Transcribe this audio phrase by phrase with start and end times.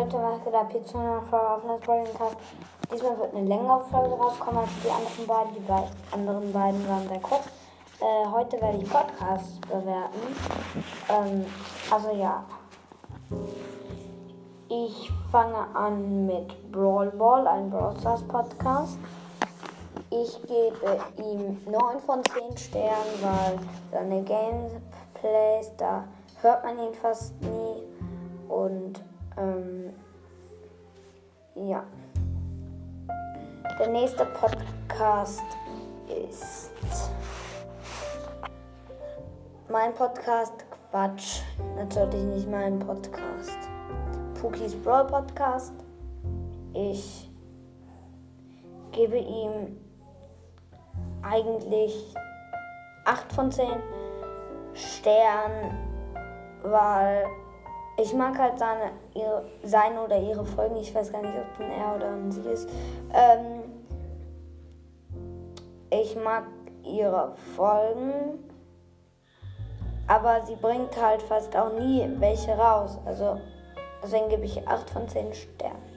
[0.00, 0.68] Leute, was geht ab?
[0.72, 2.36] Hier zu einer Folge auf das Podcast.
[2.90, 5.54] Diesmal wird eine längere Folge rauskommen als die anderen beiden.
[5.54, 7.44] Die beid anderen beiden waren sehr kurz.
[8.00, 10.20] Äh, heute werde ich Podcasts bewerten.
[11.10, 11.44] Ähm,
[11.90, 12.42] also ja.
[14.68, 18.98] Ich fange an mit Brawl Ball, ein Brawl Stars Podcast.
[20.08, 23.58] Ich gebe ihm 9 von 10 Sternen, weil
[23.92, 26.04] seine Gameplays, da
[26.40, 27.82] hört man ihn fast nie.
[28.48, 29.09] Und
[29.40, 29.92] ähm,
[31.54, 31.84] ja.
[33.78, 35.42] Der nächste Podcast
[36.08, 36.70] ist
[39.68, 40.66] mein Podcast.
[40.90, 41.42] Quatsch.
[41.76, 43.58] Natürlich nicht mein Podcast.
[44.40, 45.72] Pookies Brawl Podcast.
[46.74, 47.30] Ich
[48.92, 49.78] gebe ihm
[51.22, 52.14] eigentlich
[53.04, 53.68] 8 von 10
[54.74, 55.76] Sternen,
[56.62, 57.26] weil
[58.00, 60.76] ich mag halt seine, ihre, seine oder ihre Folgen.
[60.76, 62.68] Ich weiß gar nicht, ob ein er oder ein sie ist.
[63.12, 63.62] Ähm,
[65.90, 66.44] ich mag
[66.82, 68.50] ihre Folgen,
[70.06, 72.98] aber sie bringt halt fast auch nie welche raus.
[73.04, 73.38] Also
[74.02, 75.90] deswegen gebe ich 8 von 10 Sternen.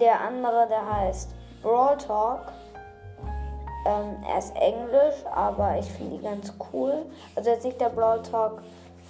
[0.00, 1.30] Der andere, der heißt
[1.62, 2.52] Brawl Talk.
[3.86, 7.06] Ähm, er ist Englisch, aber ich finde ihn ganz cool.
[7.34, 8.62] Also jetzt nicht der Brawl Talk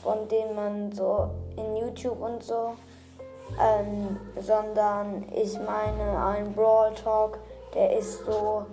[0.06, 2.76] von denen man so in YouTube und so,
[3.60, 7.40] ähm, sondern ich meine ein Brawl Talk,
[7.74, 8.66] der ist so,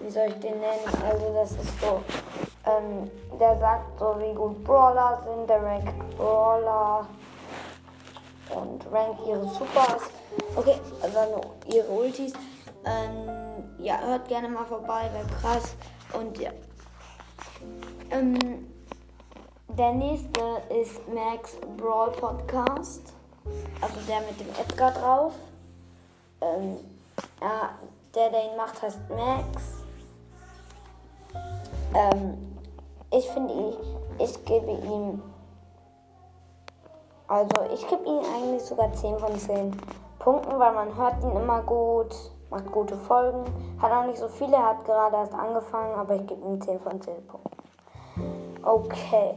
[0.00, 0.84] wie soll ich den nennen?
[1.08, 2.02] Also das ist so,
[2.66, 7.06] ähm, der sagt so, wie gut Brawler sind, der rankt Brawler
[8.50, 10.10] und rankt ihre Supers.
[10.56, 12.32] Okay, also ihre Ultis.
[12.84, 13.28] Ähm,
[13.78, 15.76] ja, hört gerne mal vorbei, wäre krass.
[16.12, 16.50] Und ja.
[18.10, 18.77] Ähm,
[19.78, 20.40] der nächste
[20.70, 23.14] ist Max Brawl Podcast.
[23.80, 25.32] Also der mit dem Edgar drauf.
[26.40, 26.78] Ähm,
[27.40, 27.70] ja,
[28.14, 29.84] der, der ihn macht, heißt Max.
[31.94, 32.58] Ähm,
[33.12, 33.54] ich finde,
[34.18, 35.22] ich, ich gebe ihm.
[37.28, 39.76] Also, ich gebe ihm eigentlich sogar 10 von 10
[40.18, 42.14] Punkten, weil man hört ihn immer gut,
[42.50, 43.44] macht gute Folgen.
[43.80, 47.00] Hat auch nicht so viele, hat gerade erst angefangen, aber ich gebe ihm 10 von
[47.00, 47.58] 10 Punkten.
[48.62, 49.36] Okay.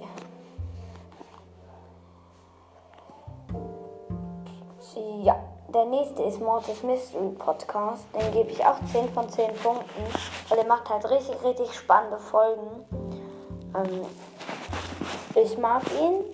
[4.96, 5.40] Ja,
[5.74, 8.04] der nächste ist Mortis Mystery Podcast.
[8.14, 10.04] Den gebe ich auch 10 von 10 Punkten,
[10.50, 12.86] weil er macht halt richtig, richtig spannende Folgen.
[13.74, 14.06] Ähm,
[15.36, 16.26] ich mag ihn.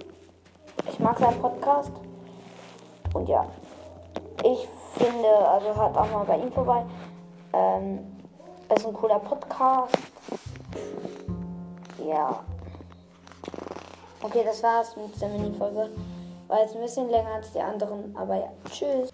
[0.90, 1.92] Ich mag seinen Podcast.
[3.14, 3.46] Und ja,
[4.44, 6.84] ich finde, also hört auch mal bei ihm vorbei.
[7.54, 8.18] Ähm,
[8.74, 9.96] ist ein cooler Podcast.
[12.04, 12.40] Ja.
[14.24, 15.92] Okay, das war's mit der Mini-Folge.
[16.48, 18.52] War jetzt ein bisschen länger als die anderen, aber ja.
[18.70, 19.10] Tschüss.